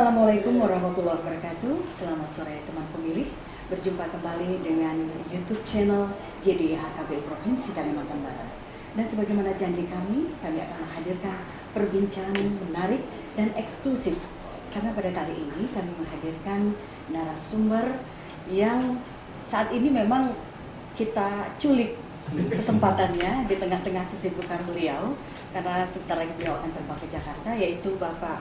Assalamualaikum 0.00 0.64
warahmatullahi 0.64 1.20
wabarakatuh. 1.20 1.84
Selamat 1.92 2.32
sore 2.32 2.64
teman 2.64 2.88
pemilih. 2.88 3.28
Berjumpa 3.68 4.08
kembali 4.08 4.64
dengan 4.64 4.96
YouTube 5.28 5.60
channel 5.68 6.16
JDHKBU 6.40 7.28
Provinsi 7.28 7.76
Kalimantan 7.76 8.24
Barat. 8.24 8.48
Dan 8.96 9.04
sebagaimana 9.04 9.52
janji 9.60 9.84
kami, 9.92 10.32
kami 10.40 10.56
akan 10.56 10.76
menghadirkan 10.88 11.36
perbincangan 11.76 12.32
menarik 12.32 13.04
dan 13.36 13.52
eksklusif. 13.60 14.16
Karena 14.72 14.96
pada 14.96 15.12
kali 15.12 15.36
ini 15.36 15.68
kami 15.68 15.92
menghadirkan 15.92 16.72
narasumber 17.12 18.00
yang 18.48 19.04
saat 19.36 19.68
ini 19.68 19.92
memang 19.92 20.32
kita 20.96 21.60
culik 21.60 22.00
kesempatannya 22.48 23.44
di 23.44 23.52
tengah-tengah 23.52 24.08
kesibukan 24.16 24.64
beliau 24.64 25.12
karena 25.52 25.84
sebentar 25.84 26.24
lagi 26.24 26.32
beliau 26.40 26.56
akan 26.56 26.72
terbang 26.72 26.98
ke 27.04 27.06
Jakarta 27.12 27.50
yaitu 27.52 27.92
Bapak 28.00 28.40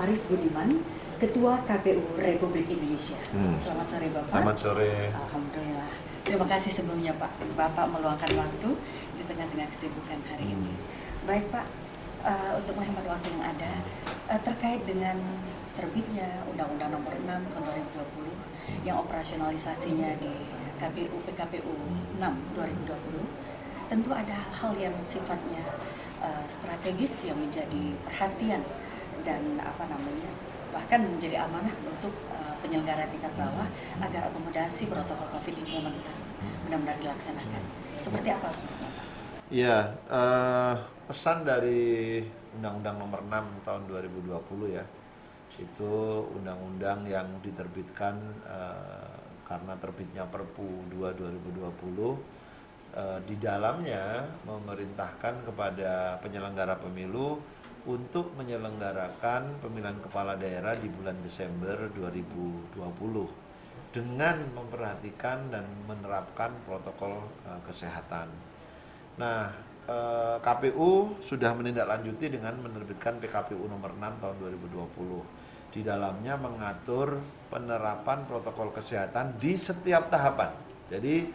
Arif 0.00 0.20
Budiman, 0.30 0.80
Ketua 1.20 1.60
KPU 1.68 2.16
Republik 2.16 2.64
Indonesia. 2.64 3.12
Hmm. 3.28 3.52
Selamat 3.52 3.92
sore 3.92 4.08
Bapak. 4.08 4.32
Selamat 4.32 4.56
sore. 4.56 4.92
Alhamdulillah. 5.12 5.90
Terima 6.24 6.46
kasih 6.48 6.72
sebelumnya 6.72 7.12
Pak. 7.20 7.28
Bapak 7.60 7.92
meluangkan 7.92 8.32
waktu 8.40 8.70
di 9.20 9.22
tengah-tengah 9.28 9.68
kesibukan 9.68 10.16
hari 10.32 10.48
Hmm. 10.48 10.64
ini. 10.64 10.72
Baik 11.28 11.52
Pak, 11.52 11.68
eh, 12.24 12.52
untuk 12.56 12.72
menghemat 12.80 13.04
waktu 13.04 13.36
yang 13.36 13.44
ada 13.52 13.72
eh, 14.32 14.40
terkait 14.40 14.80
dengan 14.88 15.20
terbitnya 15.76 16.40
Undang-Undang 16.48 16.88
Nomor 16.96 17.12
6 17.12 17.44
Tahun 17.52 17.64
2020 17.68 18.32
yang 18.88 18.96
operasionalisasinya 18.96 20.16
di 20.24 20.32
KPU 20.80 21.20
PKPU 21.28 21.76
6 22.16 22.32
2020 22.56 23.28
tentu 23.92 24.08
ada 24.16 24.32
hal-hal 24.56 24.88
yang 24.88 24.96
sifatnya 25.04 25.68
eh, 26.24 26.44
strategis 26.48 27.28
yang 27.28 27.36
menjadi 27.36 27.92
perhatian 28.08 28.64
dan 29.20 29.60
apa 29.60 29.84
namanya 29.84 30.32
bahkan 30.70 31.02
menjadi 31.02 31.44
amanah 31.44 31.74
untuk 31.86 32.14
eh, 32.30 32.54
penyelenggara 32.62 33.06
tingkat 33.10 33.32
bawah 33.34 33.66
agar 34.02 34.30
akomodasi 34.30 34.86
protokol 34.86 35.28
COVID 35.38 35.54
ini 35.66 35.86
benar-benar 36.66 36.96
dilaksanakan. 37.02 37.62
Seperti 38.00 38.28
apa? 38.32 38.50
Iya, 39.50 39.98
eh, 40.06 40.74
pesan 41.10 41.42
dari 41.42 42.22
Undang-Undang 42.58 42.96
Nomor 42.98 43.20
6 43.26 43.66
Tahun 43.66 43.82
2020 43.90 44.78
ya, 44.78 44.84
itu 45.58 45.92
undang-undang 46.38 47.02
yang 47.10 47.26
diterbitkan 47.42 48.14
eh, 48.46 49.18
karena 49.42 49.74
terbitnya 49.82 50.24
Perpu 50.30 50.86
2 50.94 51.18
2020 51.18 52.14
eh, 52.94 53.18
di 53.26 53.34
dalamnya 53.42 54.22
memerintahkan 54.46 55.42
kepada 55.42 56.22
penyelenggara 56.22 56.78
pemilu 56.78 57.42
untuk 57.88 58.36
menyelenggarakan 58.36 59.62
pemilihan 59.64 59.96
kepala 60.04 60.36
daerah 60.36 60.76
di 60.76 60.92
bulan 60.92 61.16
Desember 61.24 61.88
2020 61.96 62.76
dengan 63.90 64.36
memperhatikan 64.52 65.48
dan 65.48 65.64
menerapkan 65.88 66.52
protokol 66.68 67.24
eh, 67.48 67.60
kesehatan. 67.64 68.28
Nah, 69.16 69.48
eh, 69.88 70.36
KPU 70.38 71.22
sudah 71.24 71.56
menindaklanjuti 71.56 72.30
dengan 72.30 72.60
menerbitkan 72.60 73.18
PKPU 73.18 73.64
nomor 73.66 73.96
6 73.96 74.20
tahun 74.20 74.36
2020. 74.38 75.24
Di 75.70 75.86
dalamnya 75.86 76.34
mengatur 76.34 77.22
penerapan 77.46 78.26
protokol 78.26 78.74
kesehatan 78.74 79.38
di 79.38 79.54
setiap 79.54 80.10
tahapan. 80.10 80.50
Jadi 80.90 81.30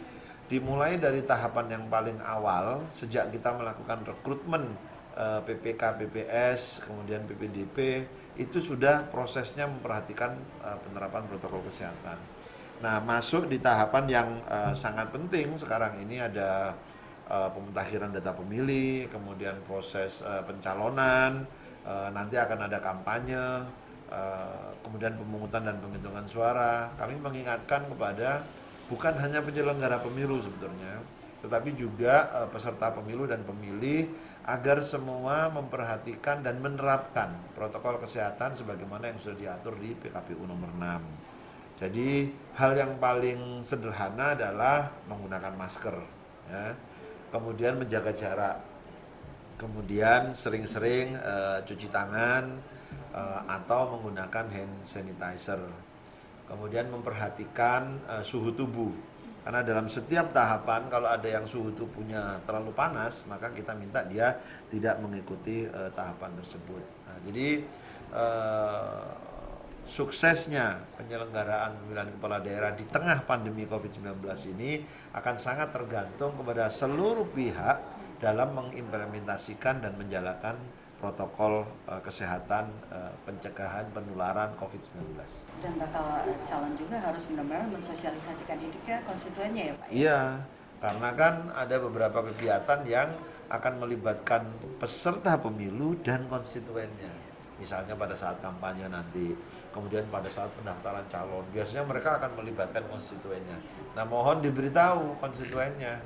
dimulai 0.46 1.00
dari 1.00 1.26
tahapan 1.26 1.66
yang 1.72 1.84
paling 1.90 2.20
awal 2.22 2.86
sejak 2.92 3.34
kita 3.34 3.50
melakukan 3.56 4.06
rekrutmen 4.06 4.62
eh, 5.16 5.40
PPK, 5.42 5.82
PPS, 5.96 6.84
kemudian 6.84 7.24
PPDP 7.24 8.04
itu 8.36 8.60
sudah 8.60 9.08
prosesnya 9.08 9.64
memperhatikan 9.64 10.36
eh, 10.62 10.78
penerapan 10.84 11.24
protokol 11.26 11.64
kesehatan. 11.64 12.20
Nah, 12.84 13.00
masuk 13.00 13.48
di 13.48 13.56
tahapan 13.56 14.04
yang 14.06 14.28
eh, 14.44 14.72
sangat 14.76 15.08
penting 15.10 15.56
sekarang 15.56 15.96
ini 16.04 16.20
ada 16.20 16.76
pemutakhiran 17.26 18.14
data 18.14 18.30
pemilih, 18.30 19.10
kemudian 19.10 19.58
proses 19.66 20.22
pencalonan, 20.46 21.42
nanti 22.14 22.38
akan 22.38 22.70
ada 22.70 22.78
kampanye, 22.78 23.66
kemudian 24.86 25.18
pemungutan 25.18 25.66
dan 25.66 25.74
penghitungan 25.82 26.22
suara. 26.30 26.86
Kami 26.94 27.18
mengingatkan 27.18 27.90
kepada 27.90 28.46
bukan 28.86 29.18
hanya 29.18 29.42
penyelenggara 29.42 29.98
pemilu 30.06 30.38
sebetulnya, 30.38 31.02
tetapi 31.46 31.78
juga 31.78 32.26
eh, 32.42 32.48
peserta 32.50 32.90
pemilu 32.90 33.30
dan 33.30 33.46
pemilih 33.46 34.10
agar 34.46 34.82
semua 34.82 35.46
memperhatikan 35.54 36.42
dan 36.42 36.58
menerapkan 36.58 37.34
protokol 37.54 38.02
kesehatan 38.02 38.58
sebagaimana 38.58 39.14
yang 39.14 39.18
sudah 39.22 39.38
diatur 39.38 39.78
di 39.78 39.94
PKPU 39.94 40.42
nomor 40.42 40.74
6. 40.74 41.26
Jadi 41.76 42.32
hal 42.56 42.72
yang 42.74 42.96
paling 42.96 43.62
sederhana 43.62 44.32
adalah 44.32 44.90
menggunakan 45.06 45.52
masker, 45.60 45.96
ya. 46.48 46.72
kemudian 47.28 47.76
menjaga 47.76 48.16
jarak, 48.16 48.56
kemudian 49.60 50.32
sering-sering 50.32 51.16
eh, 51.20 51.58
cuci 51.68 51.92
tangan 51.92 52.56
eh, 53.12 53.40
atau 53.44 53.92
menggunakan 53.98 54.48
hand 54.48 54.74
sanitizer, 54.80 55.60
kemudian 56.48 56.88
memperhatikan 56.88 58.00
eh, 58.08 58.24
suhu 58.24 58.56
tubuh, 58.56 58.96
karena 59.46 59.62
dalam 59.62 59.86
setiap 59.86 60.34
tahapan 60.34 60.90
kalau 60.90 61.06
ada 61.06 61.22
yang 61.30 61.46
suhu 61.46 61.70
tubuhnya 61.70 62.42
terlalu 62.42 62.74
panas, 62.74 63.22
maka 63.30 63.54
kita 63.54 63.78
minta 63.78 64.02
dia 64.02 64.42
tidak 64.74 64.98
mengikuti 64.98 65.62
eh, 65.70 65.90
tahapan 65.94 66.34
tersebut. 66.34 66.82
Nah, 67.06 67.16
jadi 67.22 67.62
eh, 68.10 69.06
suksesnya 69.86 70.98
penyelenggaraan 70.98 71.78
pemilihan 71.78 72.10
kepala 72.18 72.42
daerah 72.42 72.74
di 72.74 72.90
tengah 72.90 73.22
pandemi 73.22 73.70
COVID-19 73.70 74.18
ini 74.58 74.82
akan 75.14 75.38
sangat 75.38 75.70
tergantung 75.70 76.34
kepada 76.34 76.66
seluruh 76.66 77.30
pihak 77.30 77.86
dalam 78.18 78.50
mengimplementasikan 78.50 79.78
dan 79.78 79.94
menjalankan 79.94 80.58
protokol 80.96 81.64
eh, 81.88 82.00
kesehatan 82.00 82.72
eh, 82.88 83.12
pencegahan 83.28 83.84
penularan 83.92 84.52
COVID-19. 84.56 84.96
Dan 85.60 85.72
bakal 85.76 86.24
eh, 86.24 86.38
calon 86.42 86.72
juga 86.74 86.96
harus 87.00 87.28
benar-benar 87.28 87.68
mensosialisasikan 87.68 88.56
ini 88.60 88.78
ke 88.84 88.96
konstituennya 89.04 89.62
ya 89.70 89.74
Pak? 89.76 89.86
ya? 89.86 89.92
Iya, 89.92 90.20
karena 90.80 91.08
kan 91.12 91.34
ada 91.52 91.76
beberapa 91.80 92.18
kegiatan 92.32 92.80
yang 92.88 93.10
akan 93.46 93.74
melibatkan 93.78 94.42
peserta 94.82 95.38
pemilu 95.38 95.94
dan 96.02 96.26
konstituennya. 96.26 97.12
Misalnya 97.56 97.96
pada 97.96 98.12
saat 98.12 98.36
kampanye 98.44 98.84
nanti, 98.90 99.32
kemudian 99.72 100.04
pada 100.12 100.28
saat 100.28 100.52
pendaftaran 100.60 101.06
calon, 101.08 101.44
biasanya 101.54 101.88
mereka 101.88 102.20
akan 102.20 102.36
melibatkan 102.36 102.84
konstituennya. 102.90 103.56
Nah, 103.96 104.04
mohon 104.04 104.44
diberitahu 104.44 105.16
konstituennya, 105.16 105.96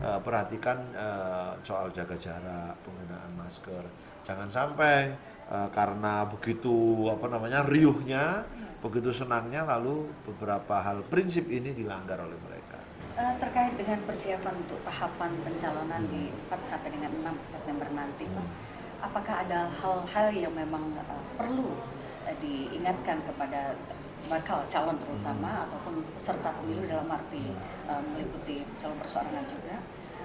eh, 0.00 0.20
perhatikan 0.24 0.80
eh, 0.96 1.52
soal 1.60 1.92
jaga 1.92 2.16
jarak, 2.16 2.72
penggunaan 2.86 3.32
masker. 3.36 3.84
Jangan 4.24 4.48
sampai 4.48 5.12
eh, 5.52 5.68
karena 5.68 6.24
begitu 6.24 7.06
apa 7.12 7.28
namanya 7.28 7.60
riuhnya, 7.68 8.48
begitu 8.80 9.12
senangnya 9.12 9.68
lalu 9.68 10.08
beberapa 10.24 10.80
hal 10.80 11.04
prinsip 11.12 11.44
ini 11.52 11.76
dilanggar 11.76 12.16
oleh 12.24 12.40
mereka. 12.40 12.80
Eh, 13.14 13.34
terkait 13.38 13.76
dengan 13.76 14.00
persiapan 14.08 14.64
untuk 14.64 14.80
tahapan 14.82 15.30
pencalonan 15.44 16.02
di 16.08 16.32
4 16.50 16.58
sampai 16.64 16.88
dengan 16.90 17.12
6 17.22 17.36
September 17.52 17.86
nanti, 17.92 18.26
Pak, 18.26 18.46
apakah 19.04 19.44
ada 19.44 19.68
hal-hal 19.68 20.26
yang 20.32 20.50
memang 20.56 20.96
eh, 20.96 21.22
perlu 21.36 21.76
eh, 22.24 22.36
diingatkan 22.40 23.20
kepada 23.28 23.76
bakal 24.24 24.64
calon 24.64 24.96
terutama 24.96 25.68
ataupun 25.68 26.00
peserta 26.16 26.48
pemilu 26.56 26.88
dalam 26.88 27.06
arti 27.12 27.52
eh, 27.86 28.02
meliputi 28.16 28.64
calon 28.80 28.96
perseorangan 28.96 29.44
juga 29.44 29.76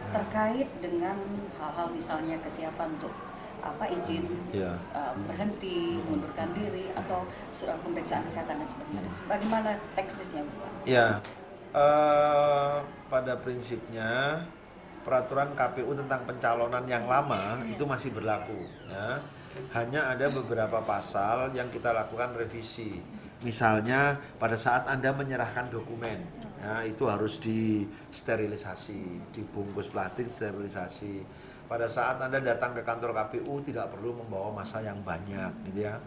terkait 0.09 0.65
dengan 0.81 1.19
hal-hal 1.61 1.93
misalnya 1.93 2.39
kesiapan 2.41 2.97
untuk 2.97 3.13
apa 3.59 3.85
izin 3.91 4.25
Ya. 4.49 4.73
eh, 4.95 5.13
berhenti, 5.27 5.99
mundurkan 6.03 6.49
diri 6.55 6.89
atau 6.95 7.27
surat 7.51 7.77
pemeriksaan 7.83 8.23
kesehatan 8.25 8.59
dan 8.59 8.67
sebagainya. 8.67 9.01
Bagaimana 9.27 9.69
teknisnya, 9.93 10.41
Pak? 10.47 10.71
Ya, 10.87 11.07
eh, 11.75 12.75
pada 13.09 13.33
prinsipnya 13.41 14.43
peraturan 15.03 15.55
KPU 15.55 15.95
tentang 15.95 16.21
pencalonan 16.27 16.85
yang 16.85 17.07
lama 17.07 17.57
itu 17.65 17.81
masih 17.87 18.13
berlaku. 18.13 18.67
Ya. 18.91 19.19
Hanya 19.73 20.13
ada 20.13 20.29
beberapa 20.29 20.79
pasal 20.85 21.51
yang 21.57 21.67
kita 21.73 21.91
lakukan 21.91 22.37
revisi. 22.37 23.01
Misalnya 23.39 24.19
pada 24.35 24.59
saat 24.59 24.83
Anda 24.85 25.15
menyerahkan 25.15 25.71
dokumen, 25.71 26.19
ya, 26.59 26.83
itu 26.83 27.07
harus 27.07 27.39
disterilisasi, 27.39 29.31
dibungkus 29.31 29.87
plastik 29.87 30.27
sterilisasi. 30.27 31.23
Pada 31.69 31.85
saat 31.85 32.17
Anda 32.17 32.41
datang 32.41 32.73
ke 32.73 32.81
kantor 32.81 33.13
KPU 33.13 33.61
tidak 33.61 33.93
perlu 33.93 34.17
membawa 34.17 34.49
masa 34.49 34.81
yang 34.81 34.97
banyak, 35.05 35.69
gitu 35.69 35.85
ya. 35.85 36.01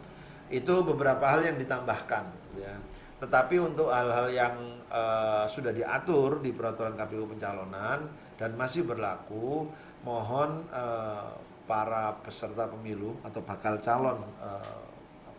Itu 0.51 0.83
beberapa 0.83 1.23
hal 1.23 1.47
yang 1.47 1.55
ditambahkan, 1.55 2.25
gitu 2.51 2.67
ya. 2.67 2.75
Tetapi 3.23 3.63
untuk 3.63 3.95
hal-hal 3.95 4.27
yang 4.35 4.55
eh, 4.91 5.47
sudah 5.47 5.71
diatur 5.71 6.43
di 6.43 6.51
peraturan 6.51 6.99
KPU 6.99 7.31
pencalonan 7.31 8.11
dan 8.35 8.51
masih 8.59 8.83
berlaku, 8.83 9.71
mohon 10.03 10.67
eh, 10.75 11.31
para 11.63 12.19
peserta 12.27 12.67
pemilu 12.67 13.23
atau 13.23 13.39
bakal 13.47 13.79
calon 13.79 14.19
eh, 14.43 14.83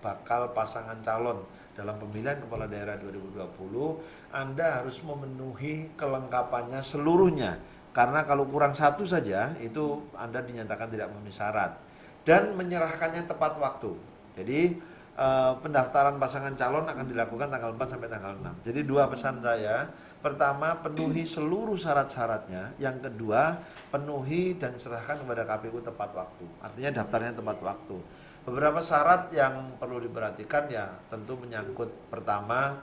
bakal 0.04 0.52
pasangan 0.52 1.00
calon 1.00 1.40
dalam 1.74 1.96
pemilihan 1.96 2.38
kepala 2.44 2.68
daerah 2.68 3.00
2020, 3.00 4.36
Anda 4.36 4.84
harus 4.84 5.00
memenuhi 5.02 5.96
kelengkapannya 5.96 6.84
seluruhnya. 6.84 7.58
Karena 7.94 8.26
kalau 8.26 8.50
kurang 8.50 8.74
satu 8.74 9.06
saja, 9.06 9.54
itu 9.62 10.02
Anda 10.18 10.42
dinyatakan 10.42 10.90
tidak 10.90 11.14
memenuhi 11.14 11.30
syarat. 11.30 11.78
Dan 12.26 12.58
menyerahkannya 12.58 13.30
tepat 13.30 13.62
waktu. 13.62 13.94
Jadi 14.34 14.82
eh, 15.14 15.54
pendaftaran 15.62 16.18
pasangan 16.18 16.58
calon 16.58 16.90
akan 16.90 17.06
dilakukan 17.06 17.54
tanggal 17.54 17.72
4 17.78 17.86
sampai 17.86 18.10
tanggal 18.10 18.34
6. 18.42 18.66
Jadi 18.66 18.80
dua 18.82 19.06
pesan 19.06 19.38
saya. 19.46 19.86
Pertama, 20.24 20.80
penuhi 20.80 21.28
seluruh 21.28 21.76
syarat-syaratnya. 21.76 22.80
Yang 22.80 23.12
kedua, 23.12 23.60
penuhi 23.92 24.56
dan 24.56 24.80
serahkan 24.80 25.20
kepada 25.20 25.44
KPU 25.44 25.84
tepat 25.84 26.16
waktu. 26.16 26.48
Artinya 26.64 27.04
daftarnya 27.04 27.36
tepat 27.36 27.60
waktu. 27.60 28.00
Beberapa 28.44 28.80
syarat 28.84 29.32
yang 29.36 29.80
perlu 29.80 30.04
diperhatikan 30.04 30.68
ya 30.68 30.92
tentu 31.08 31.40
menyangkut 31.40 32.12
pertama 32.12 32.76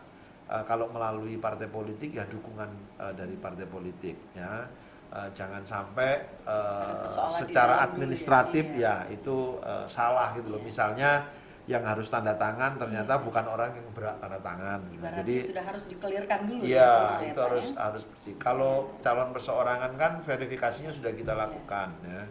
uh, 0.48 0.64
kalau 0.64 0.88
melalui 0.88 1.36
partai 1.36 1.68
politik 1.68 2.16
ya 2.16 2.24
dukungan 2.24 2.96
uh, 2.96 3.12
dari 3.12 3.36
partai 3.36 3.68
politik 3.68 4.16
ya. 4.32 4.64
Uh, 5.10 5.26
jangan 5.34 5.58
sampai 5.66 6.22
uh, 6.46 7.02
secara 7.34 7.82
administratif 7.82 8.62
ya, 8.78 9.02
ya 9.02 9.10
itu 9.10 9.58
uh, 9.58 9.82
salah 9.90 10.30
gitu 10.38 10.54
loh. 10.54 10.62
Misalnya 10.62 11.26
yang 11.70 11.86
harus 11.86 12.10
tanda 12.10 12.34
tangan 12.34 12.74
ternyata 12.78 13.14
iya. 13.14 13.22
bukan 13.22 13.44
orang 13.46 13.70
yang 13.74 13.86
berat 13.94 14.16
tanda 14.18 14.38
tangan. 14.42 14.80
Ibaratnya 14.90 15.18
Jadi 15.22 15.36
sudah 15.50 15.64
harus 15.66 15.84
dikelirkan 15.86 16.38
dulu. 16.50 16.60
Iya, 16.66 16.94
itu 17.26 17.38
ya, 17.38 17.46
harus 17.46 17.66
ya? 17.70 17.78
harus 17.90 18.02
bersih. 18.10 18.34
Kalau 18.42 18.72
calon 18.98 19.30
perseorangan 19.30 19.92
kan 19.94 20.12
verifikasinya 20.22 20.90
sudah 20.90 21.12
kita 21.14 21.34
lakukan 21.34 21.88
ya. 22.06 22.22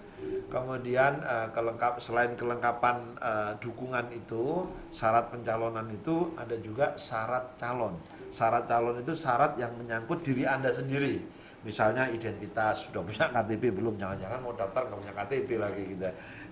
Kemudian 0.52 1.24
uh, 1.24 1.48
kelengkap 1.56 2.02
selain 2.04 2.34
kelengkapan 2.36 3.16
uh, 3.22 3.54
dukungan 3.62 4.12
itu, 4.12 4.68
syarat 4.92 5.30
pencalonan 5.30 5.88
itu 5.94 6.36
ada 6.36 6.56
juga 6.60 6.98
syarat 7.00 7.56
calon. 7.56 7.96
Syarat 8.34 8.66
calon 8.68 9.00
itu 9.00 9.14
syarat 9.16 9.56
yang 9.56 9.72
menyangkut 9.78 10.20
diri 10.26 10.44
Anda 10.44 10.74
sendiri. 10.74 11.39
Misalnya 11.60 12.08
identitas, 12.08 12.88
sudah 12.88 13.04
punya 13.04 13.28
KTP 13.36 13.76
belum? 13.76 14.00
Jangan-jangan 14.00 14.40
mau 14.40 14.54
daftar 14.56 14.88
nggak 14.88 15.00
punya 15.00 15.14
KTP 15.16 15.50
lagi 15.60 15.84
kita. 15.96 16.10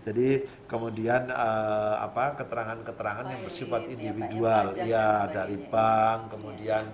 Jadi 0.07 0.27
kemudian 0.68 1.27
uh, 1.31 2.00
apa 2.00 2.39
keterangan-keterangan 2.39 3.25
yang 3.27 3.42
bersifat 3.44 3.81
individual, 3.92 4.71
ya, 4.80 5.27
dari 5.27 5.59
bank, 5.59 6.31
kemudian 6.31 6.88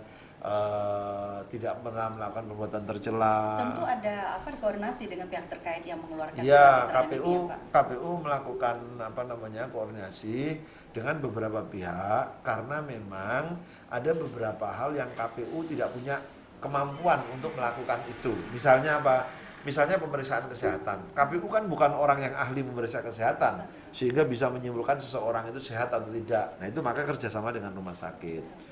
uh, 0.44 1.40
tidak 1.48 1.80
pernah 1.82 2.12
melakukan 2.12 2.44
perbuatan 2.52 2.84
tercela. 2.90 3.38
Tentu 3.58 3.84
ada 3.88 4.16
apa 4.38 4.48
koordinasi 4.60 5.04
dengan 5.08 5.28
pihak 5.32 5.46
terkait 5.50 5.84
yang 5.88 6.00
mengeluarkan 6.04 6.42
ya, 6.44 6.90
KPU 6.92 7.24
ini, 7.24 7.34
ya, 7.50 7.58
KPU 7.72 8.10
melakukan 8.22 8.76
apa 9.00 9.22
namanya 9.24 9.64
koordinasi 9.72 10.60
dengan 10.94 11.16
beberapa 11.24 11.64
pihak 11.66 12.46
karena 12.46 12.78
memang 12.84 13.58
ada 13.90 14.12
beberapa 14.14 14.68
hal 14.70 14.94
yang 14.94 15.10
KPU 15.16 15.66
tidak 15.66 15.90
punya 15.96 16.18
kemampuan 16.64 17.20
untuk 17.36 17.52
melakukan 17.60 18.00
itu. 18.08 18.32
Misalnya 18.56 19.04
apa? 19.04 19.28
Misalnya 19.68 20.00
pemeriksaan 20.00 20.48
kesehatan. 20.48 21.16
KPU 21.16 21.48
kan 21.48 21.68
bukan 21.68 21.92
orang 21.96 22.20
yang 22.20 22.36
ahli 22.36 22.64
memeriksa 22.64 23.00
kesehatan 23.04 23.64
sehingga 23.96 24.24
bisa 24.28 24.52
menyimpulkan 24.52 25.00
seseorang 25.00 25.48
itu 25.52 25.60
sehat 25.60 25.92
atau 25.92 26.08
tidak. 26.12 26.56
Nah, 26.60 26.68
itu 26.68 26.80
maka 26.84 27.08
kerjasama 27.08 27.52
dengan 27.52 27.72
rumah 27.72 27.96
sakit 27.96 28.72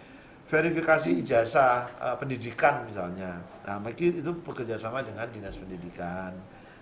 verifikasi 0.51 1.23
ijazah 1.23 1.87
uh, 1.95 2.15
pendidikan 2.19 2.83
misalnya. 2.83 3.39
Nah, 3.63 3.79
mungkin 3.79 4.19
itu 4.19 4.31
bekerjasama 4.43 4.99
dengan 4.99 5.23
dinas 5.31 5.55
pendidikan. 5.55 6.35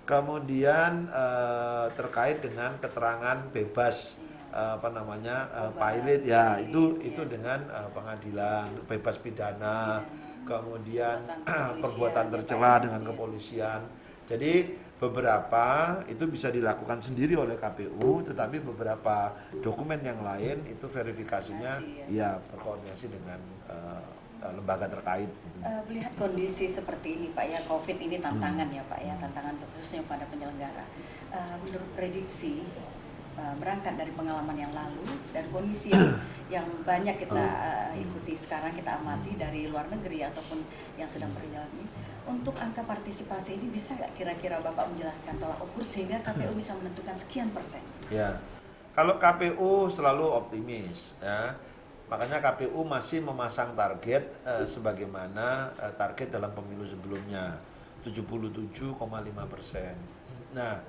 Kemudian 0.09 1.06
uh, 1.13 1.85
terkait 1.94 2.41
dengan 2.41 2.73
keterangan 2.81 3.45
bebas 3.53 4.17
uh, 4.50 4.81
apa 4.81 4.89
namanya 4.89 5.45
uh, 5.53 5.71
pilot 5.77 6.25
ya 6.25 6.57
itu 6.57 6.97
itu 7.06 7.21
dengan 7.29 7.61
uh, 7.69 7.85
pengadilan 7.94 8.73
bebas 8.89 9.21
pidana, 9.21 10.01
kemudian 10.47 11.24
perbuatan 11.80 12.25
ya, 12.30 12.33
tercela 12.38 12.74
dengan 12.83 13.01
kepolisian. 13.03 13.81
Jadi 14.30 14.53
beberapa 15.00 15.97
itu 16.12 16.27
bisa 16.27 16.51
dilakukan 16.51 17.00
sendiri 17.00 17.39
oleh 17.39 17.56
KPU, 17.56 18.19
tetapi 18.27 18.59
beberapa 18.59 19.31
dokumen 19.63 20.03
yang 20.03 20.19
lain 20.19 20.68
itu 20.68 20.86
verifikasinya 20.91 21.74
ya. 21.80 22.06
ya 22.12 22.30
berkoordinasi 22.51 23.07
dengan 23.07 23.39
uh, 23.71 24.03
lembaga 24.51 24.91
terkait. 24.91 25.31
Uh, 25.63 25.81
melihat 25.88 26.12
kondisi 26.19 26.68
seperti 26.68 27.15
ini 27.15 27.27
Pak 27.31 27.45
ya, 27.47 27.59
COVID 27.63 27.97
ini 28.00 28.19
tantangan 28.19 28.68
hmm. 28.68 28.77
ya 28.77 28.83
Pak 28.92 29.00
ya, 29.00 29.13
tantangan 29.24 29.56
khususnya 29.71 30.03
pada 30.03 30.27
penyelenggara. 30.27 30.83
Uh, 31.31 31.56
menurut 31.63 31.89
prediksi 31.95 32.68
uh, 33.37 33.55
berangkat 33.59 33.93
dari 33.99 34.09
pengalaman 34.15 34.57
yang 34.57 34.73
lalu 34.73 35.05
dan 35.35 35.45
kondisi 35.53 35.93
yang, 35.93 36.17
yang 36.61 36.65
banyak 36.81 37.19
kita 37.21 37.43
uh, 37.43 37.91
ikuti 37.93 38.33
sekarang 38.33 38.73
kita 38.73 38.97
amati 38.97 39.37
dari 39.37 39.69
luar 39.69 39.85
negeri 39.91 40.25
ataupun 40.25 40.63
yang 40.97 41.09
sedang 41.09 41.29
berjalan 41.35 41.69
ini 41.77 41.87
untuk 42.29 42.53
angka 42.61 42.85
partisipasi 42.85 43.57
ini 43.57 43.73
bisa 43.73 43.97
nggak 43.97 44.13
kira-kira 44.13 44.61
Bapak 44.61 44.93
menjelaskan 44.93 45.41
tolak 45.41 45.57
ukur 45.61 45.81
sehingga 45.81 46.21
KPU 46.21 46.53
bisa 46.61 46.77
menentukan 46.77 47.17
sekian 47.17 47.49
persen? 47.49 47.81
Ya, 48.13 48.37
kalau 48.93 49.17
KPU 49.17 49.89
selalu 49.89 50.29
optimis 50.29 51.17
ya. 51.19 51.57
Makanya 52.09 52.41
KPU 52.41 52.81
masih 52.81 53.21
memasang 53.21 53.77
target 53.77 54.41
eh, 54.41 54.65
sebagaimana 54.65 55.69
eh, 55.77 55.93
target 55.93 56.33
dalam 56.33 56.49
pemilu 56.57 56.81
sebelumnya 56.81 57.61
77,5 58.01 58.97
persen. 59.45 59.93
Nah, 60.57 60.81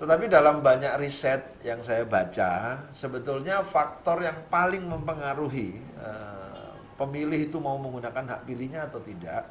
tetapi 0.00 0.32
dalam 0.32 0.64
banyak 0.64 0.96
riset 0.96 1.60
yang 1.60 1.84
saya 1.84 2.08
baca, 2.08 2.80
sebetulnya 2.96 3.60
faktor 3.60 4.24
yang 4.24 4.48
paling 4.48 4.88
mempengaruhi 4.88 5.76
eh, 6.00 6.72
pemilih 6.96 7.52
itu 7.52 7.60
mau 7.60 7.76
menggunakan 7.76 8.24
hak 8.24 8.48
pilihnya 8.48 8.88
atau 8.88 8.98
tidak 9.04 9.44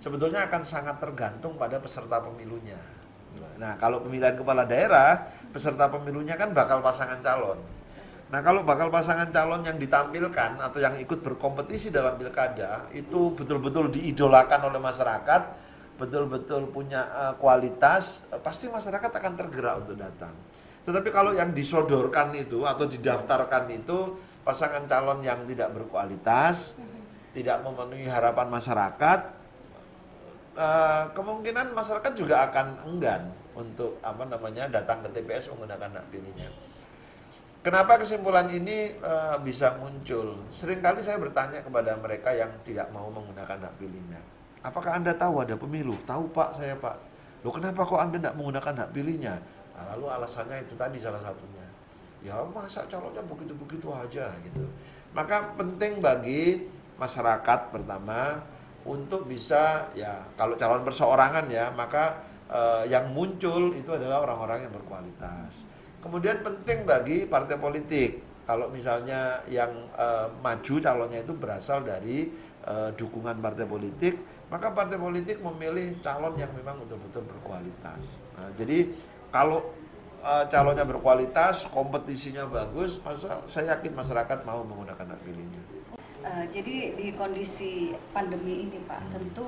sebetulnya 0.00 0.46
akan 0.46 0.62
sangat 0.62 0.96
tergantung 1.02 1.56
pada 1.56 1.80
peserta 1.80 2.20
pemilunya. 2.22 2.78
Nah, 3.56 3.76
kalau 3.76 4.04
pemilihan 4.04 4.36
kepala 4.36 4.68
daerah, 4.68 5.28
peserta 5.52 5.88
pemilunya 5.88 6.36
kan 6.36 6.52
bakal 6.52 6.80
pasangan 6.84 7.20
calon. 7.20 7.58
Nah, 8.26 8.40
kalau 8.42 8.66
bakal 8.66 8.86
pasangan 8.90 9.30
calon 9.34 9.62
yang 9.64 9.78
ditampilkan 9.78 10.60
atau 10.60 10.78
yang 10.82 10.94
ikut 10.98 11.22
berkompetisi 11.22 11.90
dalam 11.90 12.18
pilkada 12.18 12.86
itu 12.94 13.32
betul-betul 13.34 13.90
diidolakan 13.92 14.70
oleh 14.70 14.80
masyarakat, 14.82 15.42
betul-betul 15.96 16.68
punya 16.70 17.08
uh, 17.10 17.34
kualitas, 17.40 18.24
uh, 18.30 18.40
pasti 18.40 18.68
masyarakat 18.68 19.10
akan 19.10 19.32
tergerak 19.34 19.74
untuk 19.84 19.96
datang. 19.96 20.32
Tetapi 20.86 21.08
kalau 21.10 21.34
yang 21.34 21.50
disodorkan 21.50 22.30
itu 22.36 22.62
atau 22.62 22.86
didaftarkan 22.86 23.66
itu 23.74 24.14
pasangan 24.46 24.86
calon 24.86 25.18
yang 25.24 25.42
tidak 25.42 25.74
berkualitas, 25.74 26.78
tidak 27.34 27.58
memenuhi 27.66 28.06
harapan 28.06 28.46
masyarakat, 28.46 29.20
uh, 30.54 31.10
kemungkinan 31.10 31.74
masyarakat 31.74 32.12
juga 32.14 32.46
akan 32.46 32.86
enggan 32.86 33.34
untuk 33.56 33.98
apa 34.04 34.22
namanya 34.28 34.68
datang 34.68 35.02
ke 35.02 35.08
TPS 35.16 35.50
menggunakan 35.50 36.00
hak 36.00 36.06
pilihnya. 36.12 36.48
Kenapa 37.66 37.98
kesimpulan 37.98 38.46
ini 38.46 38.94
uh, 39.02 39.42
bisa 39.42 39.74
muncul? 39.82 40.38
Seringkali 40.54 41.02
saya 41.02 41.18
bertanya 41.18 41.66
kepada 41.66 41.98
mereka 41.98 42.30
yang 42.30 42.52
tidak 42.62 42.94
mau 42.94 43.10
menggunakan 43.10 43.58
hak 43.58 43.74
pilihnya. 43.82 44.22
Apakah 44.66 44.98
Anda 44.98 45.14
tahu 45.14 45.46
ada 45.46 45.54
pemilu? 45.54 45.94
Tahu 46.02 46.34
Pak, 46.34 46.58
saya 46.58 46.74
Pak. 46.74 46.98
Loh 47.46 47.54
kenapa 47.54 47.86
kok 47.86 48.02
Anda 48.02 48.18
tidak 48.18 48.34
menggunakan 48.34 48.74
hak 48.82 48.90
pilihnya? 48.90 49.38
Nah, 49.78 49.94
lalu 49.94 50.10
alasannya 50.10 50.66
itu 50.66 50.74
tadi 50.74 50.98
salah 50.98 51.22
satunya. 51.22 51.62
Ya 52.26 52.42
masa 52.50 52.82
calonnya 52.90 53.22
begitu-begitu 53.22 53.86
aja 53.94 54.34
gitu. 54.42 54.66
Maka 55.14 55.54
penting 55.54 56.02
bagi 56.02 56.66
masyarakat 56.98 57.70
pertama 57.70 58.42
untuk 58.82 59.30
bisa 59.30 59.86
ya 59.94 60.26
kalau 60.34 60.58
calon 60.58 60.82
perseorangan 60.82 61.46
ya 61.46 61.70
maka 61.70 62.18
eh, 62.50 62.90
yang 62.90 63.14
muncul 63.14 63.70
itu 63.70 63.90
adalah 63.94 64.26
orang-orang 64.26 64.66
yang 64.66 64.72
berkualitas. 64.74 65.62
Kemudian 66.02 66.42
penting 66.42 66.82
bagi 66.82 67.30
partai 67.30 67.54
politik 67.54 68.25
kalau 68.46 68.70
misalnya 68.70 69.42
yang 69.50 69.90
eh, 69.98 70.30
maju 70.38 70.74
calonnya 70.78 71.20
itu 71.26 71.34
berasal 71.34 71.82
dari 71.82 72.30
eh, 72.62 72.90
dukungan 72.94 73.42
partai 73.42 73.66
politik, 73.66 74.14
maka 74.46 74.70
partai 74.70 74.96
politik 74.96 75.42
memilih 75.42 75.98
calon 75.98 76.38
yang 76.38 76.54
memang 76.54 76.78
betul-betul 76.86 77.26
berkualitas. 77.26 78.22
Nah, 78.38 78.54
jadi 78.54 78.86
kalau 79.34 79.74
eh, 80.22 80.46
calonnya 80.46 80.86
berkualitas, 80.86 81.66
kompetisinya 81.74 82.46
bagus, 82.46 83.02
masa 83.02 83.42
saya 83.50 83.74
yakin 83.74 83.92
masyarakat 83.98 84.38
mau 84.46 84.62
menggunakan 84.62 85.10
hak 85.10 85.20
pilihnya. 85.26 85.62
Uh, 86.26 86.42
jadi 86.50 86.90
di 86.98 87.14
kondisi 87.14 87.94
pandemi 88.10 88.66
ini 88.66 88.82
Pak, 88.82 89.14
tentu 89.14 89.46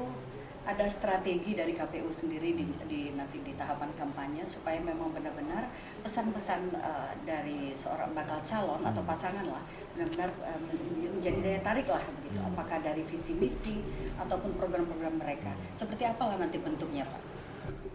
ada 0.68 0.84
strategi 0.84 1.56
dari 1.56 1.72
KPU 1.72 2.12
sendiri 2.12 2.52
di, 2.52 2.68
di 2.84 3.16
nanti 3.16 3.40
di 3.40 3.56
tahapan 3.56 3.88
kampanye 3.96 4.44
supaya 4.44 4.76
memang 4.76 5.16
benar-benar 5.16 5.72
pesan-pesan 6.04 6.76
uh, 6.76 7.08
dari 7.24 7.72
seorang 7.72 8.12
bakal 8.12 8.36
calon 8.44 8.84
atau 8.84 9.00
hmm. 9.00 9.08
pasangan 9.08 9.48
lah 9.48 9.64
benar-benar 9.96 10.28
uh, 10.44 10.60
menjadi 11.08 11.40
daya 11.40 11.60
tarik 11.64 11.88
lah 11.88 12.04
begitu. 12.20 12.36
Hmm. 12.44 12.52
Apakah 12.52 12.84
dari 12.84 13.00
visi 13.00 13.32
misi 13.32 13.80
ataupun 14.20 14.60
program-program 14.60 15.16
mereka. 15.16 15.56
Seperti 15.72 16.04
apalah 16.04 16.36
nanti 16.36 16.60
bentuknya 16.60 17.08
Pak? 17.08 17.22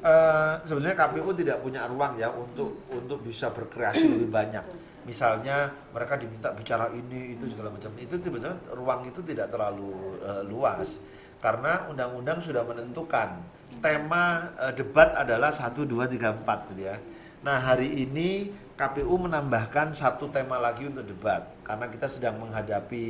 Uh, 0.04 0.58
sebenarnya 0.66 0.98
KPU 0.98 1.30
tidak 1.38 1.62
punya 1.62 1.86
ruang 1.86 2.18
ya 2.18 2.34
untuk 2.34 2.90
untuk 2.90 3.22
bisa 3.22 3.54
berkreasi 3.54 4.10
lebih 4.10 4.34
banyak. 4.34 4.66
misalnya 5.04 5.68
mereka 5.92 6.16
diminta 6.16 6.56
bicara 6.56 6.88
ini 6.96 7.36
itu 7.36 7.52
segala 7.52 7.76
macam 7.76 7.92
itu 8.00 8.16
sebetulnya 8.24 8.56
ruang 8.72 9.04
itu 9.04 9.20
tidak 9.20 9.52
terlalu 9.52 10.16
uh, 10.24 10.40
luas 10.48 11.04
karena 11.44 11.92
undang-undang 11.92 12.40
sudah 12.40 12.64
menentukan 12.64 13.36
tema 13.84 14.56
uh, 14.56 14.72
debat 14.72 15.12
adalah 15.12 15.52
1 15.52 15.76
2 15.76 15.92
3 15.92 16.40
4 16.40 16.72
gitu 16.72 16.82
ya. 16.88 16.96
Nah, 17.44 17.60
hari 17.60 18.08
ini 18.08 18.48
KPU 18.80 19.20
menambahkan 19.20 19.92
satu 19.92 20.32
tema 20.32 20.56
lagi 20.56 20.88
untuk 20.88 21.04
debat 21.04 21.44
karena 21.68 21.92
kita 21.92 22.08
sedang 22.08 22.40
menghadapi 22.40 23.08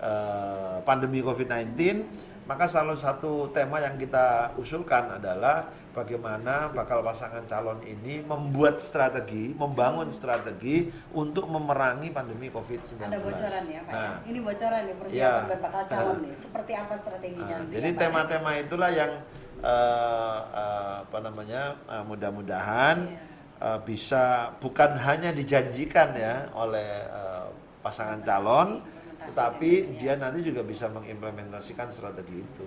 uh, 0.00 0.80
pandemi 0.88 1.20
Covid-19 1.20 1.76
maka 2.46 2.70
salah 2.70 2.94
satu 2.94 3.50
tema 3.50 3.82
yang 3.82 3.98
kita 3.98 4.54
usulkan 4.54 5.18
adalah 5.18 5.66
bagaimana 5.90 6.70
bakal 6.70 7.02
pasangan 7.02 7.42
calon 7.42 7.82
ini 7.82 8.22
membuat 8.22 8.78
strategi, 8.78 9.50
membangun 9.50 10.14
strategi 10.14 10.86
untuk 11.10 11.50
memerangi 11.50 12.14
pandemi 12.14 12.46
COVID-19. 12.46 13.02
Ada 13.02 13.18
bocoran 13.18 13.64
ya 13.66 13.80
Pak? 13.82 13.90
Ya? 13.90 13.98
Nah, 13.98 14.14
ini 14.30 14.38
bocoran 14.38 14.80
nih 14.86 14.96
persiapan 15.02 15.42
ya, 15.50 15.56
bakal 15.58 15.82
calon 15.90 16.16
nih. 16.22 16.34
Seperti 16.46 16.72
apa 16.78 16.94
strateginya? 16.94 17.56
Nah, 17.58 17.72
jadi 17.74 17.88
ya? 17.90 17.98
tema-tema 17.98 18.50
itulah 18.62 18.90
yang 18.94 19.12
uh, 19.66 20.38
uh, 20.54 20.94
apa 21.02 21.18
namanya 21.18 21.62
uh, 21.90 22.04
mudah-mudahan 22.06 22.98
yeah. 23.10 23.34
Uh, 23.56 23.80
bisa 23.88 24.52
bukan 24.60 25.00
hanya 25.00 25.32
dijanjikan 25.32 26.12
ya 26.12 26.44
oleh 26.52 27.08
uh, 27.08 27.48
pasangan 27.80 28.20
calon 28.20 28.84
tetapi 29.30 29.70
ya. 29.72 29.98
dia 29.98 30.12
nanti 30.18 30.40
juga 30.46 30.62
bisa 30.62 30.86
mengimplementasikan 30.90 31.90
strategi 31.90 32.42
itu 32.42 32.66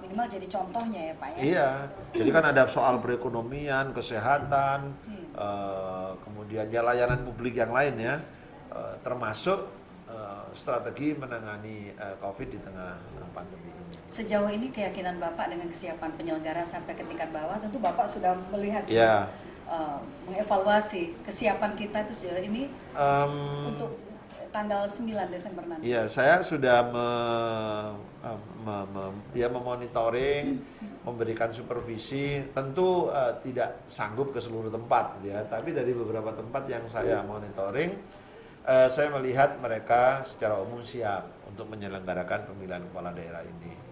minimal 0.00 0.26
jadi 0.26 0.46
contohnya 0.50 1.00
ya 1.12 1.14
Pak 1.14 1.28
ya 1.28 1.40
iya 1.44 1.68
jadi 2.10 2.30
kan 2.34 2.44
ada 2.50 2.62
soal 2.66 2.98
perekonomian 2.98 3.92
kesehatan 3.94 4.96
hmm. 5.06 5.26
uh, 5.36 6.12
kemudian 6.26 6.66
ya 6.72 6.82
layanan 6.82 7.22
publik 7.22 7.54
yang 7.60 7.70
lain 7.70 7.94
ya 8.00 8.18
uh, 8.74 8.98
termasuk 9.06 9.70
uh, 10.10 10.48
strategi 10.50 11.14
menangani 11.14 11.94
uh, 11.94 12.16
COVID 12.18 12.48
di 12.48 12.58
tengah 12.58 12.98
pandemi 13.30 13.70
ini 13.70 13.94
sejauh 14.10 14.50
ini 14.50 14.74
keyakinan 14.74 15.22
Bapak 15.22 15.54
dengan 15.54 15.70
kesiapan 15.70 16.10
penyelenggara 16.18 16.66
sampai 16.66 16.98
ke 16.98 17.06
tingkat 17.06 17.30
bawah 17.30 17.62
tentu 17.62 17.78
Bapak 17.78 18.10
sudah 18.10 18.34
melihat 18.50 18.82
ya. 18.90 19.30
Uh, 19.70 20.02
mengevaluasi 20.26 21.14
kesiapan 21.22 21.78
kita 21.78 22.02
itu 22.02 22.26
sejauh 22.26 22.42
ini 22.42 22.66
um, 22.90 23.70
untuk 23.70 24.09
tanggal 24.50 24.86
9 24.86 25.30
Desember 25.30 25.64
nanti? 25.66 25.82
Iya, 25.90 26.06
saya 26.10 26.42
sudah 26.42 26.86
me, 26.90 27.08
me, 28.66 28.76
me, 28.90 29.04
ya 29.34 29.48
memonitoring, 29.50 30.58
memberikan 31.06 31.50
supervisi. 31.50 32.44
Tentu 32.54 33.10
uh, 33.10 33.38
tidak 33.42 33.86
sanggup 33.90 34.30
ke 34.30 34.38
seluruh 34.42 34.70
tempat, 34.70 35.22
ya. 35.26 35.42
Tapi 35.46 35.74
dari 35.74 35.90
beberapa 35.90 36.30
tempat 36.34 36.66
yang 36.66 36.84
saya 36.90 37.22
monitoring, 37.22 37.94
uh, 38.66 38.86
saya 38.90 39.08
melihat 39.14 39.58
mereka 39.58 40.22
secara 40.22 40.58
umum 40.58 40.82
siap 40.82 41.26
untuk 41.48 41.66
menyelenggarakan 41.70 42.50
pemilihan 42.50 42.82
kepala 42.86 43.10
daerah 43.10 43.42
ini 43.42 43.89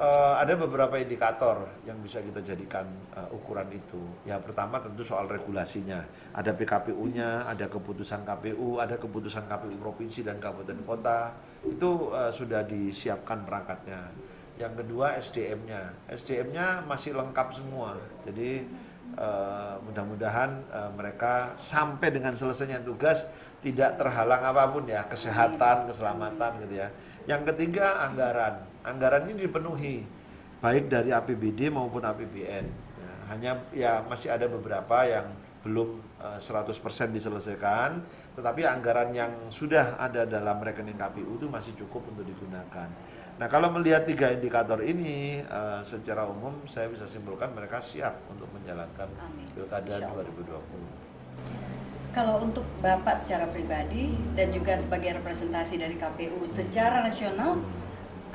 uh, 0.00 0.34
ada 0.40 0.56
beberapa 0.56 0.96
indikator 0.96 1.68
yang 1.84 2.00
bisa 2.00 2.24
kita 2.24 2.40
jadikan 2.40 2.88
uh, 3.12 3.28
ukuran 3.36 3.68
itu. 3.70 4.00
Ya 4.24 4.40
pertama 4.40 4.80
tentu 4.80 5.04
soal 5.04 5.28
regulasinya. 5.28 6.00
Ada 6.32 6.56
PKPU-nya, 6.56 7.44
ada 7.46 7.68
keputusan 7.68 8.24
KPU, 8.24 8.80
ada 8.80 8.96
keputusan 8.96 9.44
KPU 9.46 9.76
provinsi 9.76 10.24
dan 10.24 10.40
kabupaten 10.40 10.80
kota. 10.88 11.36
Itu 11.62 12.10
uh, 12.10 12.32
sudah 12.32 12.64
disiapkan 12.64 13.44
perangkatnya. 13.44 14.08
Yang 14.56 14.84
kedua 14.84 15.16
SDM-nya. 15.20 16.08
SDM-nya 16.08 16.84
masih 16.84 17.16
lengkap 17.16 17.48
semua. 17.52 17.96
Jadi 18.28 18.64
uh, 19.16 19.80
mudah-mudahan 19.84 20.50
uh, 20.68 20.90
mereka 20.96 21.56
sampai 21.56 22.12
dengan 22.12 22.36
selesainya 22.36 22.80
tugas 22.84 23.24
tidak 23.60 24.00
terhalang 24.00 24.40
apa 24.40 24.68
pun 24.72 24.88
ya, 24.88 25.04
kesehatan, 25.04 25.88
keselamatan 25.88 26.64
gitu 26.64 26.80
ya. 26.80 26.88
Yang 27.28 27.52
ketiga 27.52 28.04
anggaran 28.04 28.69
anggaran 28.84 29.28
ini 29.28 29.46
dipenuhi 29.46 30.04
baik 30.60 30.92
dari 30.92 31.10
APBD 31.10 31.72
maupun 31.72 32.04
APBN. 32.04 32.64
Ya, 33.00 33.12
hanya 33.32 33.52
ya 33.72 33.92
masih 34.04 34.28
ada 34.32 34.46
beberapa 34.46 35.04
yang 35.08 35.26
belum 35.60 36.00
uh, 36.20 36.40
eh, 36.40 36.72
100% 36.72 37.12
diselesaikan, 37.12 38.00
tetapi 38.36 38.64
anggaran 38.64 39.12
yang 39.12 39.32
sudah 39.52 40.00
ada 40.00 40.24
dalam 40.24 40.56
rekening 40.60 40.96
KPU 40.96 41.36
itu 41.36 41.46
masih 41.48 41.76
cukup 41.76 42.08
untuk 42.12 42.24
digunakan. 42.24 42.88
Nah, 43.40 43.48
kalau 43.48 43.72
melihat 43.72 44.04
tiga 44.04 44.28
indikator 44.36 44.84
ini 44.84 45.40
uh, 45.48 45.80
secara 45.80 46.28
umum 46.28 46.60
saya 46.68 46.92
bisa 46.92 47.08
simpulkan 47.08 47.48
mereka 47.56 47.80
siap 47.80 48.28
untuk 48.28 48.52
menjalankan 48.52 49.08
Pilkada 49.56 49.96
2020. 50.12 51.08
Kalau 52.10 52.42
untuk 52.42 52.66
Bapak 52.84 53.16
secara 53.16 53.46
pribadi 53.48 54.12
dan 54.34 54.50
juga 54.52 54.76
sebagai 54.76 55.22
representasi 55.22 55.78
dari 55.80 55.94
KPU 55.96 56.42
secara 56.42 57.00
nasional, 57.00 57.62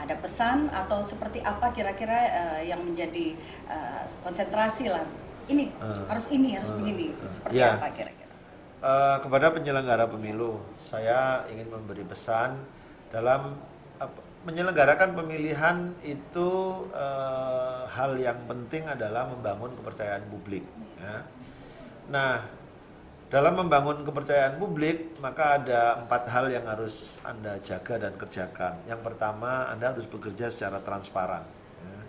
ada 0.05 0.15
pesan 0.21 0.69
atau 0.69 1.01
seperti 1.01 1.41
apa 1.41 1.73
kira-kira 1.73 2.19
uh, 2.29 2.61
yang 2.61 2.79
menjadi 2.85 3.33
uh, 3.65 4.05
konsentrasi 4.21 4.93
lah 4.93 5.03
ini 5.49 5.73
uh, 5.81 6.05
harus 6.05 6.29
ini 6.29 6.53
harus 6.53 6.69
uh, 6.69 6.77
begini 6.77 7.11
seperti 7.25 7.57
ya. 7.57 7.77
apa 7.77 7.89
kira-kira 7.91 8.33
uh, 8.85 9.17
kepada 9.19 9.49
penyelenggara 9.51 10.05
pemilu 10.05 10.61
saya 10.77 11.49
ingin 11.49 11.69
memberi 11.73 12.05
pesan 12.05 12.61
dalam 13.09 13.57
uh, 13.97 14.11
menyelenggarakan 14.45 15.17
pemilihan 15.17 15.97
itu 16.05 16.49
uh, 16.93 17.89
hal 17.89 18.13
yang 18.21 18.37
penting 18.45 18.85
adalah 18.85 19.25
membangun 19.25 19.73
kepercayaan 19.81 20.21
publik 20.29 20.61
ya. 21.01 21.25
nah 22.13 22.45
dalam 23.35 23.51
membangun 23.59 24.07
kepercayaan 24.07 24.55
publik, 24.55 25.19
maka 25.19 25.59
ada 25.59 25.99
empat 25.99 26.23
hal 26.31 26.47
yang 26.47 26.63
harus 26.71 27.19
Anda 27.19 27.59
jaga 27.59 28.07
dan 28.07 28.15
kerjakan. 28.15 28.87
Yang 28.87 29.11
pertama, 29.11 29.67
Anda 29.67 29.91
harus 29.91 30.07
bekerja 30.07 30.47
secara 30.47 30.79
transparan. 30.79 31.43
Ya. 31.83 31.99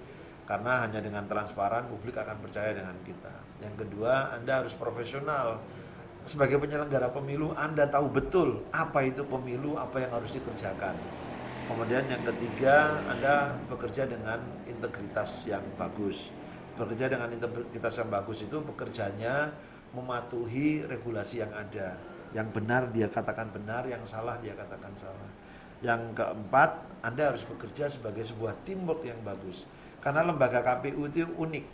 Karena 0.47 0.87
hanya 0.87 1.03
dengan 1.03 1.27
transparan, 1.27 1.91
publik 1.91 2.15
akan 2.15 2.39
percaya 2.39 2.71
dengan 2.79 2.95
kita. 3.03 3.43
Yang 3.59 3.75
kedua, 3.75 4.39
Anda 4.39 4.63
harus 4.63 4.71
profesional. 4.79 5.59
Sebagai 6.23 6.63
penyelenggara 6.63 7.11
pemilu, 7.11 7.51
Anda 7.59 7.91
tahu 7.91 8.07
betul 8.07 8.63
apa 8.71 9.03
itu 9.03 9.27
pemilu, 9.27 9.75
apa 9.75 10.07
yang 10.07 10.15
harus 10.15 10.31
dikerjakan. 10.31 10.95
Kemudian 11.67 12.07
yang 12.07 12.23
ketiga, 12.23 13.03
Anda 13.11 13.51
bekerja 13.67 14.07
dengan 14.07 14.39
integritas 14.71 15.43
yang 15.51 15.67
bagus. 15.75 16.31
Bekerja 16.79 17.11
dengan 17.11 17.35
integritas 17.35 17.99
yang 17.99 18.15
bagus 18.15 18.47
itu 18.47 18.63
bekerjanya 18.63 19.51
mematuhi 19.97 20.85
regulasi 20.85 21.41
yang 21.41 21.53
ada. 21.57 21.97
Yang 22.37 22.49
benar 22.53 22.93
dia 22.93 23.09
katakan 23.09 23.49
benar, 23.49 23.89
yang 23.89 24.05
salah 24.05 24.37
dia 24.45 24.53
katakan 24.53 24.93
salah. 24.93 25.31
Yang 25.81 26.13
keempat, 26.13 27.01
Anda 27.01 27.33
harus 27.33 27.49
bekerja 27.49 27.89
sebagai 27.89 28.25
sebuah 28.25 28.53
teamwork 28.69 29.05
yang 29.09 29.17
bagus. 29.25 29.65
Karena 30.05 30.21
lembaga 30.21 30.61
KPU 30.61 31.09
itu 31.09 31.25
unik. 31.25 31.65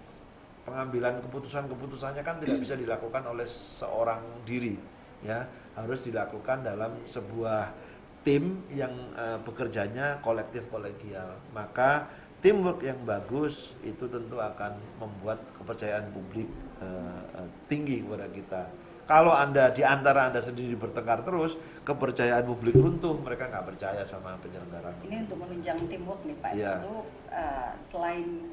Pengambilan 0.63 1.19
keputusan-keputusannya 1.27 2.23
kan 2.23 2.39
tidak 2.39 2.63
bisa 2.63 2.79
dilakukan 2.79 3.27
oleh 3.27 3.47
seorang 3.51 4.47
diri, 4.47 4.79
ya. 5.27 5.43
Harus 5.75 6.07
dilakukan 6.07 6.63
dalam 6.63 7.03
sebuah 7.03 7.75
tim 8.23 8.63
yang 8.71 8.95
uh, 9.19 9.43
bekerjanya 9.43 10.23
kolektif 10.23 10.71
kolegial. 10.71 11.35
Maka 11.51 12.07
teamwork 12.43 12.83
yang 12.83 12.99
bagus 13.07 13.79
itu 13.87 14.05
tentu 14.11 14.37
akan 14.43 14.75
membuat 14.99 15.39
kepercayaan 15.57 16.11
publik 16.11 16.51
uh, 16.83 17.47
tinggi 17.71 18.03
kepada 18.03 18.27
kita. 18.35 18.63
Kalau 19.07 19.35
anda 19.35 19.71
di 19.71 19.83
antara 19.83 20.31
anda 20.31 20.43
sendiri 20.43 20.75
bertengkar 20.79 21.23
terus, 21.23 21.59
kepercayaan 21.87 22.47
publik 22.47 22.75
runtuh, 22.75 23.19
mereka 23.19 23.51
nggak 23.51 23.75
percaya 23.75 24.03
sama 24.03 24.35
penyelenggara. 24.43 24.95
Ini 25.07 25.27
untuk 25.27 25.39
menunjang 25.43 25.79
teamwork 25.87 26.23
nih 26.27 26.37
Pak. 26.39 26.51
Ya. 26.55 26.83
Itu 26.83 27.07
uh, 27.31 27.71
selain 27.79 28.51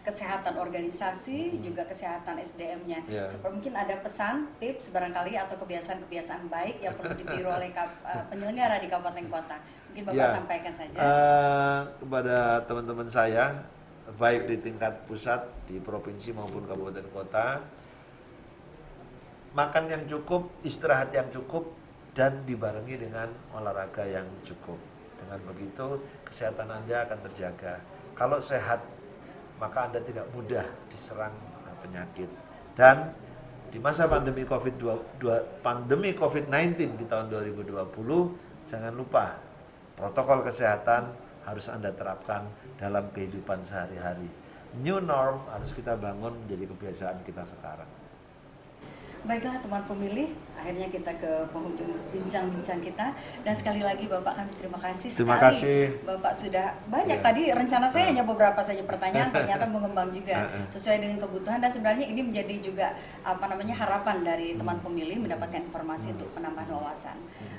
kesehatan 0.00 0.56
organisasi 0.56 1.56
hmm. 1.56 1.60
juga 1.60 1.82
kesehatan 1.84 2.40
SDM-nya. 2.40 3.04
Yeah. 3.04 3.28
Seperti 3.28 3.52
mungkin 3.52 3.74
ada 3.76 4.00
pesan, 4.00 4.48
tips 4.56 4.88
barangkali 4.88 5.36
atau 5.36 5.60
kebiasaan-kebiasaan 5.60 6.48
baik 6.48 6.80
yang 6.80 6.96
perlu 6.96 7.14
ditiru 7.16 7.48
oleh 7.58 7.68
kap, 7.72 7.90
uh, 8.04 8.24
penyelenggara 8.32 8.80
di 8.80 8.88
kabupaten 8.88 9.26
kota. 9.28 9.56
Mungkin 9.92 10.02
Bapak 10.08 10.16
yeah. 10.16 10.32
sampaikan 10.32 10.72
saja. 10.72 10.98
Uh, 10.98 11.80
kepada 12.00 12.36
teman-teman 12.64 13.08
saya 13.08 13.44
baik 14.18 14.50
di 14.50 14.56
tingkat 14.58 15.06
pusat 15.06 15.44
di 15.70 15.78
provinsi 15.78 16.34
maupun 16.34 16.66
kabupaten 16.66 17.06
kota 17.14 17.62
makan 19.54 19.90
yang 19.90 20.02
cukup 20.06 20.50
istirahat 20.62 21.10
yang 21.10 21.26
cukup 21.30 21.66
dan 22.14 22.42
dibarengi 22.46 22.98
dengan 22.98 23.30
olahraga 23.54 24.02
yang 24.06 24.26
cukup 24.42 24.78
dengan 25.18 25.38
begitu 25.46 26.00
kesehatan 26.26 26.70
anda 26.70 27.06
akan 27.06 27.18
terjaga 27.30 27.82
kalau 28.14 28.38
sehat 28.42 28.82
maka 29.60 29.92
anda 29.92 30.00
tidak 30.00 30.26
mudah 30.32 30.64
diserang 30.88 31.36
penyakit 31.84 32.28
dan 32.74 33.12
di 33.70 33.78
masa 33.78 34.10
pandemi 34.10 34.42
COVID 34.42 34.74
2, 35.22 35.62
pandemi 35.62 36.10
COVID-19 36.10 36.98
di 36.98 37.06
tahun 37.06 37.30
2020 37.30 37.86
jangan 38.66 38.90
lupa 38.90 39.38
protokol 39.94 40.42
kesehatan 40.42 41.12
harus 41.46 41.66
Anda 41.70 41.94
terapkan 41.94 42.50
dalam 42.80 43.12
kehidupan 43.14 43.62
sehari-hari. 43.62 44.26
New 44.80 44.98
norm 45.02 45.44
harus 45.50 45.70
kita 45.74 45.98
bangun 45.98 46.34
menjadi 46.46 46.66
kebiasaan 46.70 47.22
kita 47.26 47.42
sekarang. 47.46 47.99
Baiklah 49.20 49.60
teman 49.60 49.84
pemilih, 49.84 50.32
akhirnya 50.56 50.88
kita 50.88 51.12
ke 51.14 51.28
penghujung 51.48 51.92
bincang-bincang 52.08 52.80
kita 52.80 53.12
dan 53.44 53.52
sekali 53.52 53.84
lagi 53.84 54.08
Bapak 54.08 54.32
kami 54.32 54.48
terima 54.56 54.80
kasih 54.80 55.12
Terima 55.12 55.36
sekali. 55.36 55.44
kasih. 55.60 55.80
Bapak 56.02 56.32
sudah 56.32 56.66
banyak 56.86 57.20
Iya. 57.20 57.26
tadi 57.28 57.42
rencana 57.52 57.84
saya 57.84 58.04
Ah. 58.04 58.10
hanya 58.10 58.24
beberapa 58.24 58.56
saja 58.58 58.80
pertanyaan 58.80 59.28
ternyata 59.28 59.68
mengembang 59.68 60.08
juga 60.08 60.40
Ah, 60.40 60.48
ah. 60.50 60.64
sesuai 60.66 60.96
dengan 60.98 61.20
kebutuhan 61.20 61.60
dan 61.60 61.68
sebenarnya 61.68 62.06
ini 62.06 62.20
menjadi 62.22 62.54
juga 62.62 62.96
apa 63.20 63.44
namanya 63.44 63.76
harapan 63.76 64.24
dari 64.24 64.48
Hmm. 64.50 64.58
teman 64.58 64.78
pemilih 64.80 65.16
mendapatkan 65.20 65.60
informasi 65.62 66.16
untuk 66.16 66.32
penambahan 66.32 66.72
wawasan. 66.72 67.16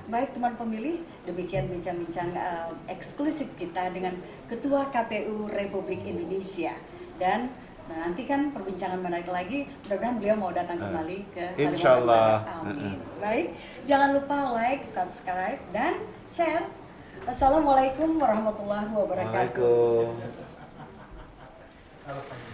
Baik 0.08 0.34
teman 0.34 0.58
pemilih, 0.58 0.98
demikian 1.24 1.70
bincang-bincang 1.70 2.34
eh, 2.34 2.70
eksklusif 2.90 3.46
kita 3.54 3.94
dengan 3.94 4.18
Ketua 4.50 4.90
KPU 4.90 5.46
Republik 5.48 6.02
Indonesia 6.04 6.74
dan 7.16 7.54
Nah, 7.92 8.08
nanti 8.08 8.24
kan 8.24 8.56
perbincangan 8.56 9.04
menarik 9.04 9.28
lagi, 9.28 9.68
mudah-mudahan 9.84 10.16
beliau 10.16 10.36
mau 10.40 10.56
datang 10.56 10.80
Ah. 10.80 10.88
kembali 10.88 11.28
ke 11.36 11.44
Insya 11.60 12.00
Allah. 12.00 12.40
Barat. 12.40 12.64
Amin. 12.64 12.96
Baik, 13.20 13.48
jangan 13.84 14.16
lupa 14.16 14.56
like, 14.56 14.88
subscribe, 14.88 15.60
dan 15.76 16.00
share. 16.24 16.72
Assalamualaikum 17.28 18.16
warahmatullahi 18.16 18.96
wabarakatuh. 18.96 20.08
Waalaikumsalam. 22.08 22.51